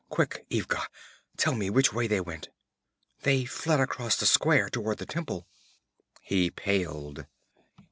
'Quick, 0.09 0.47
Ivga, 0.49 0.87
tell 1.37 1.53
me 1.53 1.69
which 1.69 1.93
way 1.93 2.07
they 2.07 2.19
went!' 2.19 2.49
'They 3.21 3.45
fled 3.45 3.79
across 3.79 4.15
the 4.15 4.25
square 4.25 4.67
toward 4.67 4.97
the 4.97 5.05
temple.' 5.05 5.45
He 6.23 6.49
paled. 6.49 7.27